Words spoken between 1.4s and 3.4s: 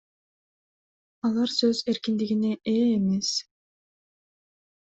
сөз эркиндигине ээ эмес.